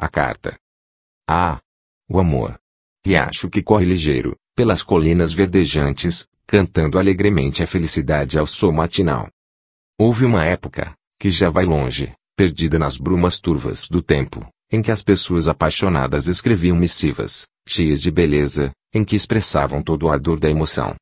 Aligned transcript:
A 0.00 0.08
carta. 0.08 0.56
Ah! 1.28 1.58
O 2.08 2.20
amor. 2.20 2.56
Riacho 3.04 3.50
que 3.50 3.60
corre 3.60 3.84
ligeiro, 3.84 4.36
pelas 4.54 4.80
colinas 4.80 5.32
verdejantes, 5.32 6.24
cantando 6.46 7.00
alegremente 7.00 7.64
a 7.64 7.66
felicidade 7.66 8.38
ao 8.38 8.46
som 8.46 8.70
matinal. 8.70 9.28
Houve 9.98 10.24
uma 10.24 10.44
época, 10.44 10.94
que 11.18 11.30
já 11.30 11.50
vai 11.50 11.64
longe, 11.64 12.14
perdida 12.36 12.78
nas 12.78 12.96
brumas 12.96 13.40
turvas 13.40 13.88
do 13.88 14.00
tempo, 14.00 14.48
em 14.70 14.80
que 14.80 14.92
as 14.92 15.02
pessoas 15.02 15.48
apaixonadas 15.48 16.28
escreviam 16.28 16.76
missivas, 16.76 17.44
cheias 17.66 18.00
de 18.00 18.12
beleza, 18.12 18.70
em 18.94 19.04
que 19.04 19.16
expressavam 19.16 19.82
todo 19.82 20.04
o 20.04 20.10
ardor 20.10 20.38
da 20.38 20.48
emoção. 20.48 20.94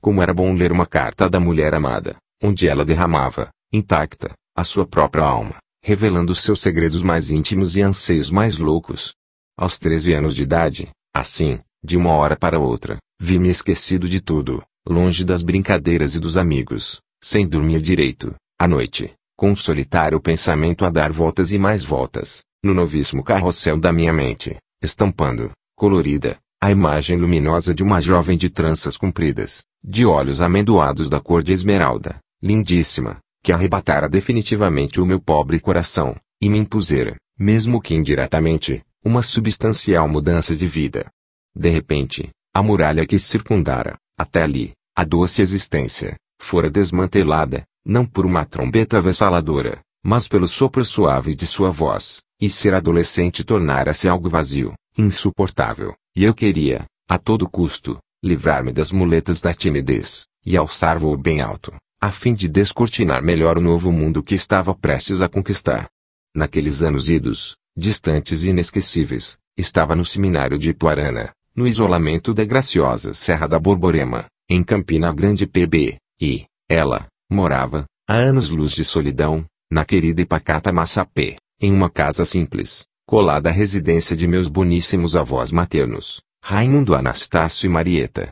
Como 0.00 0.22
era 0.22 0.32
bom 0.32 0.54
ler 0.54 0.70
uma 0.70 0.86
carta 0.86 1.28
da 1.28 1.40
mulher 1.40 1.74
amada, 1.74 2.16
onde 2.40 2.68
ela 2.68 2.84
derramava, 2.84 3.50
intacta, 3.72 4.32
a 4.54 4.62
sua 4.62 4.86
própria 4.86 5.24
alma, 5.24 5.56
revelando 5.86 6.34
seus 6.34 6.60
segredos 6.60 7.02
mais 7.02 7.30
íntimos 7.30 7.76
e 7.76 7.82
anseios 7.82 8.30
mais 8.30 8.56
loucos. 8.56 9.12
Aos 9.54 9.78
13 9.78 10.14
anos 10.14 10.34
de 10.34 10.42
idade, 10.42 10.88
assim, 11.14 11.60
de 11.84 11.94
uma 11.94 12.12
hora 12.12 12.34
para 12.34 12.58
outra, 12.58 12.96
vi-me 13.20 13.50
esquecido 13.50 14.08
de 14.08 14.18
tudo, 14.18 14.64
longe 14.88 15.26
das 15.26 15.42
brincadeiras 15.42 16.14
e 16.14 16.18
dos 16.18 16.38
amigos, 16.38 17.02
sem 17.22 17.46
dormir 17.46 17.82
direito, 17.82 18.34
à 18.58 18.66
noite, 18.66 19.12
com 19.36 19.50
um 19.50 19.56
solitário 19.56 20.18
pensamento 20.18 20.86
a 20.86 20.90
dar 20.90 21.12
voltas 21.12 21.52
e 21.52 21.58
mais 21.58 21.84
voltas, 21.84 22.44
no 22.64 22.72
novíssimo 22.72 23.22
carrossel 23.22 23.78
da 23.78 23.92
minha 23.92 24.12
mente, 24.12 24.56
estampando, 24.82 25.50
colorida, 25.76 26.38
a 26.62 26.70
imagem 26.70 27.18
luminosa 27.18 27.74
de 27.74 27.82
uma 27.82 28.00
jovem 28.00 28.38
de 28.38 28.48
tranças 28.48 28.96
compridas, 28.96 29.62
de 29.84 30.06
olhos 30.06 30.40
amendoados 30.40 31.10
da 31.10 31.20
cor 31.20 31.42
de 31.42 31.52
esmeralda, 31.52 32.16
lindíssima, 32.42 33.18
que 33.44 33.52
arrebatara 33.52 34.08
definitivamente 34.08 35.02
o 35.02 35.04
meu 35.04 35.20
pobre 35.20 35.60
coração, 35.60 36.16
e 36.40 36.48
me 36.48 36.56
impusera, 36.56 37.14
mesmo 37.38 37.78
que 37.78 37.94
indiretamente, 37.94 38.82
uma 39.04 39.20
substancial 39.20 40.08
mudança 40.08 40.56
de 40.56 40.66
vida. 40.66 41.10
De 41.54 41.68
repente, 41.68 42.30
a 42.54 42.62
muralha 42.62 43.06
que 43.06 43.18
circundara, 43.18 43.98
até 44.18 44.42
ali, 44.42 44.72
a 44.96 45.04
doce 45.04 45.42
existência, 45.42 46.16
fora 46.40 46.70
desmantelada, 46.70 47.64
não 47.84 48.06
por 48.06 48.24
uma 48.24 48.46
trombeta 48.46 48.96
avassaladora, 48.96 49.78
mas 50.02 50.26
pelo 50.26 50.48
sopro 50.48 50.82
suave 50.82 51.34
de 51.34 51.46
sua 51.46 51.70
voz, 51.70 52.22
e 52.40 52.48
ser 52.48 52.72
adolescente 52.72 53.44
tornara-se 53.44 54.08
algo 54.08 54.30
vazio, 54.30 54.72
insuportável, 54.96 55.94
e 56.16 56.24
eu 56.24 56.32
queria, 56.32 56.86
a 57.06 57.18
todo 57.18 57.46
custo, 57.46 57.98
livrar-me 58.22 58.72
das 58.72 58.90
muletas 58.90 59.42
da 59.42 59.52
timidez, 59.52 60.24
e 60.46 60.56
alçar 60.56 60.98
voo 60.98 61.14
bem 61.14 61.42
alto, 61.42 61.74
a 62.04 62.10
fim 62.10 62.34
de 62.34 62.46
descortinar 62.48 63.22
melhor 63.22 63.56
o 63.56 63.62
novo 63.62 63.90
mundo 63.90 64.22
que 64.22 64.34
estava 64.34 64.74
prestes 64.74 65.22
a 65.22 65.28
conquistar. 65.28 65.88
Naqueles 66.36 66.82
anos 66.82 67.08
idos, 67.08 67.56
distantes 67.74 68.44
e 68.44 68.50
inesquecíveis, 68.50 69.38
estava 69.56 69.96
no 69.96 70.04
seminário 70.04 70.58
de 70.58 70.68
Ipuarana, 70.68 71.32
no 71.56 71.66
isolamento 71.66 72.34
da 72.34 72.44
graciosa 72.44 73.14
Serra 73.14 73.46
da 73.46 73.58
Borborema, 73.58 74.26
em 74.50 74.62
Campina 74.62 75.10
Grande 75.14 75.46
PB, 75.46 75.96
e, 76.20 76.44
ela, 76.68 77.06
morava, 77.32 77.86
a 78.06 78.12
anos-luz 78.12 78.72
de 78.72 78.84
solidão, 78.84 79.42
na 79.72 79.82
querida 79.82 80.20
e 80.20 80.26
pacata 80.26 80.70
Massapê, 80.70 81.36
em 81.58 81.72
uma 81.72 81.88
casa 81.88 82.26
simples, 82.26 82.84
colada 83.06 83.48
à 83.48 83.52
residência 83.52 84.14
de 84.14 84.28
meus 84.28 84.48
boníssimos 84.48 85.16
avós 85.16 85.50
maternos, 85.50 86.20
Raimundo 86.44 86.94
Anastácio 86.94 87.64
e 87.64 87.70
Marieta. 87.70 88.28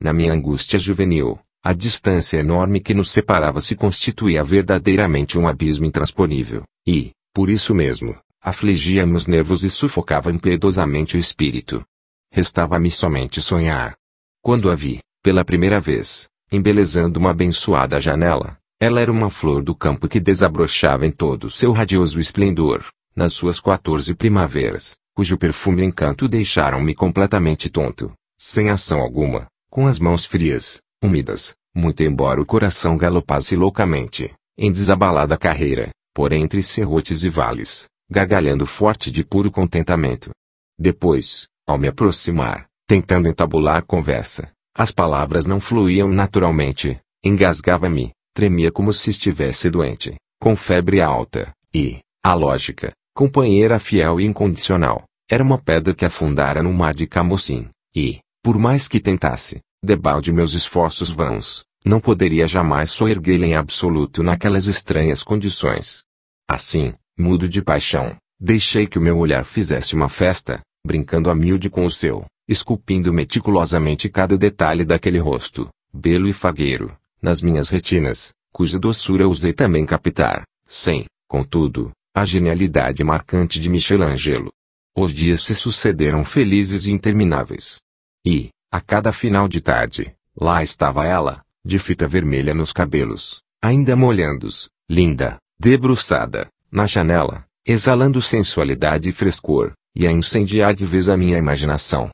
Na 0.00 0.12
minha 0.12 0.32
angústia 0.32 0.78
juvenil, 0.78 1.40
a 1.66 1.72
distância 1.72 2.38
enorme 2.38 2.78
que 2.78 2.94
nos 2.94 3.10
separava 3.10 3.60
se 3.60 3.74
constituía 3.74 4.44
verdadeiramente 4.44 5.36
um 5.36 5.48
abismo 5.48 5.84
intransponível, 5.84 6.62
e, 6.86 7.10
por 7.34 7.50
isso 7.50 7.74
mesmo, 7.74 8.16
afligia 8.40 9.04
meus 9.04 9.26
nervos 9.26 9.64
e 9.64 9.68
sufocava 9.68 10.30
impiedosamente 10.30 11.16
o 11.16 11.18
espírito. 11.18 11.84
Restava-me 12.32 12.88
somente 12.88 13.42
sonhar. 13.42 13.96
Quando 14.40 14.70
a 14.70 14.76
vi, 14.76 15.00
pela 15.24 15.44
primeira 15.44 15.80
vez, 15.80 16.28
embelezando 16.52 17.18
uma 17.18 17.30
abençoada 17.30 18.00
janela, 18.00 18.56
ela 18.80 19.00
era 19.00 19.10
uma 19.10 19.28
flor 19.28 19.60
do 19.60 19.74
campo 19.74 20.06
que 20.06 20.20
desabrochava 20.20 21.04
em 21.04 21.10
todo 21.10 21.50
seu 21.50 21.72
radioso 21.72 22.20
esplendor, 22.20 22.84
nas 23.12 23.32
suas 23.32 23.58
quatorze 23.58 24.14
primaveras, 24.14 24.94
cujo 25.16 25.36
perfume 25.36 25.82
e 25.82 25.86
encanto 25.86 26.28
deixaram-me 26.28 26.94
completamente 26.94 27.68
tonto, 27.68 28.12
sem 28.38 28.70
ação 28.70 29.00
alguma, 29.00 29.48
com 29.68 29.88
as 29.88 29.98
mãos 29.98 30.24
frias, 30.24 30.80
úmidas, 31.02 31.54
muito 31.74 32.02
embora 32.02 32.40
o 32.40 32.46
coração 32.46 32.96
galopasse 32.96 33.54
loucamente, 33.56 34.32
em 34.56 34.70
desabalada 34.70 35.36
carreira, 35.36 35.90
por 36.14 36.32
entre 36.32 36.62
serrotes 36.62 37.22
e 37.22 37.28
vales, 37.28 37.86
gargalhando 38.10 38.66
forte 38.66 39.10
de 39.10 39.22
puro 39.22 39.50
contentamento. 39.50 40.30
Depois, 40.78 41.46
ao 41.66 41.78
me 41.78 41.88
aproximar, 41.88 42.66
tentando 42.86 43.28
entabular 43.28 43.84
conversa, 43.84 44.50
as 44.74 44.90
palavras 44.90 45.46
não 45.46 45.60
fluíam 45.60 46.08
naturalmente, 46.08 46.98
engasgava-me, 47.24 48.12
tremia 48.34 48.70
como 48.70 48.92
se 48.92 49.10
estivesse 49.10 49.68
doente, 49.70 50.14
com 50.40 50.54
febre 50.54 51.00
alta, 51.00 51.52
e, 51.74 51.98
a 52.22 52.34
lógica, 52.34 52.92
companheira 53.14 53.78
fiel 53.78 54.20
e 54.20 54.24
incondicional, 54.24 55.04
era 55.30 55.42
uma 55.42 55.58
pedra 55.58 55.94
que 55.94 56.04
afundara 56.04 56.62
no 56.62 56.72
mar 56.72 56.94
de 56.94 57.06
Camocim, 57.06 57.68
e, 57.94 58.20
por 58.42 58.58
mais 58.58 58.86
que 58.86 59.00
tentasse, 59.00 59.60
debalde 59.82 60.32
meus 60.32 60.54
esforços 60.54 61.10
vãos, 61.10 61.64
não 61.84 62.00
poderia 62.00 62.46
jamais 62.46 62.90
soerguê-la 62.90 63.46
em 63.46 63.54
absoluto 63.54 64.22
naquelas 64.22 64.66
estranhas 64.66 65.22
condições. 65.22 66.04
Assim, 66.48 66.94
mudo 67.18 67.48
de 67.48 67.62
paixão, 67.62 68.16
deixei 68.38 68.86
que 68.86 68.98
o 68.98 69.02
meu 69.02 69.18
olhar 69.18 69.44
fizesse 69.44 69.94
uma 69.94 70.08
festa, 70.08 70.60
brincando 70.84 71.30
a 71.30 71.34
miúde 71.34 71.70
com 71.70 71.84
o 71.84 71.90
seu, 71.90 72.24
esculpindo 72.48 73.12
meticulosamente 73.12 74.08
cada 74.08 74.36
detalhe 74.36 74.84
daquele 74.84 75.18
rosto, 75.18 75.68
belo 75.92 76.28
e 76.28 76.32
fagueiro, 76.32 76.96
nas 77.20 77.40
minhas 77.40 77.68
retinas, 77.68 78.32
cuja 78.52 78.78
doçura 78.78 79.28
usei 79.28 79.52
também 79.52 79.84
captar, 79.84 80.44
sem, 80.66 81.04
contudo, 81.28 81.90
a 82.14 82.24
genialidade 82.24 83.04
marcante 83.04 83.60
de 83.60 83.68
Michelangelo. 83.68 84.50
Os 84.96 85.12
dias 85.12 85.42
se 85.42 85.54
sucederam 85.54 86.24
felizes 86.24 86.86
e 86.86 86.90
intermináveis. 86.90 87.78
E, 88.26 88.48
a 88.70 88.80
cada 88.80 89.12
final 89.12 89.48
de 89.48 89.60
tarde, 89.60 90.14
lá 90.38 90.62
estava 90.62 91.04
ela, 91.04 91.42
de 91.64 91.78
fita 91.78 92.06
vermelha 92.06 92.54
nos 92.54 92.72
cabelos, 92.72 93.40
ainda 93.62 93.96
molhando-os, 93.96 94.68
linda, 94.88 95.38
debruçada, 95.58 96.48
na 96.70 96.86
janela, 96.86 97.44
exalando 97.64 98.20
sensualidade 98.20 99.08
e 99.08 99.12
frescor, 99.12 99.72
e 99.94 100.06
a 100.06 100.12
incendiar 100.12 100.74
de 100.74 100.84
vez 100.84 101.08
a 101.08 101.16
minha 101.16 101.38
imaginação. 101.38 102.10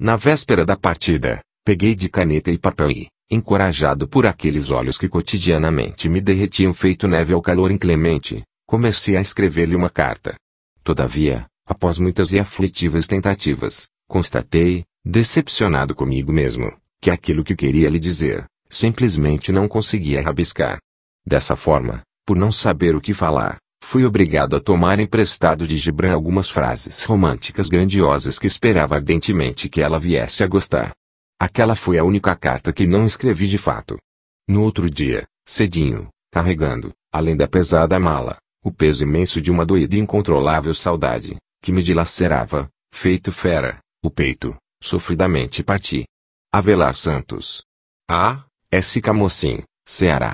Na 0.00 0.16
véspera 0.16 0.64
da 0.64 0.76
partida, 0.76 1.40
peguei 1.64 1.94
de 1.94 2.08
caneta 2.08 2.50
e 2.50 2.58
papel 2.58 2.90
e, 2.90 3.08
encorajado 3.30 4.08
por 4.08 4.26
aqueles 4.26 4.70
olhos 4.70 4.96
que 4.96 5.08
cotidianamente 5.08 6.08
me 6.08 6.20
derretiam 6.20 6.72
feito 6.72 7.08
neve 7.08 7.32
ao 7.32 7.42
calor 7.42 7.70
inclemente, 7.70 8.42
comecei 8.66 9.16
a 9.16 9.20
escrever-lhe 9.20 9.76
uma 9.76 9.90
carta. 9.90 10.34
Todavia, 10.82 11.46
após 11.66 11.98
muitas 11.98 12.32
e 12.32 12.38
aflitivas 12.38 13.06
tentativas, 13.06 13.88
constatei, 14.08 14.84
decepcionado 15.08 15.94
comigo 15.94 16.32
mesmo, 16.32 16.76
que 17.00 17.12
aquilo 17.12 17.44
que 17.44 17.54
queria 17.54 17.88
lhe 17.88 18.00
dizer, 18.00 18.44
simplesmente 18.68 19.52
não 19.52 19.68
conseguia 19.68 20.20
rabiscar. 20.20 20.78
Dessa 21.24 21.54
forma, 21.54 22.02
por 22.26 22.36
não 22.36 22.50
saber 22.50 22.96
o 22.96 23.00
que 23.00 23.14
falar, 23.14 23.58
fui 23.80 24.04
obrigado 24.04 24.56
a 24.56 24.60
tomar 24.60 24.98
emprestado 24.98 25.64
de 25.64 25.76
Gibran 25.76 26.12
algumas 26.12 26.50
frases 26.50 27.04
românticas 27.04 27.68
grandiosas 27.68 28.36
que 28.36 28.48
esperava 28.48 28.96
ardentemente 28.96 29.68
que 29.68 29.80
ela 29.80 30.00
viesse 30.00 30.42
a 30.42 30.48
gostar. 30.48 30.90
Aquela 31.38 31.76
foi 31.76 31.98
a 31.98 32.04
única 32.04 32.34
carta 32.34 32.72
que 32.72 32.84
não 32.84 33.04
escrevi 33.04 33.46
de 33.46 33.58
fato. 33.58 33.96
No 34.48 34.64
outro 34.64 34.90
dia, 34.90 35.24
cedinho, 35.46 36.08
carregando, 36.32 36.92
além 37.12 37.36
da 37.36 37.46
pesada 37.46 37.96
mala, 38.00 38.38
o 38.60 38.72
peso 38.72 39.04
imenso 39.04 39.40
de 39.40 39.52
uma 39.52 39.64
doída 39.64 39.94
e 39.94 40.00
incontrolável 40.00 40.74
saudade, 40.74 41.36
que 41.62 41.70
me 41.70 41.80
dilacerava, 41.80 42.68
feito 42.92 43.30
fera, 43.30 43.78
o 44.02 44.10
peito, 44.10 44.56
Sofridamente 44.88 45.64
parti. 45.64 46.04
Avelar 46.54 46.94
Santos. 46.94 47.64
A. 48.08 48.46
S. 48.70 49.00
Camocim, 49.00 49.64
Ceará. 49.84 50.32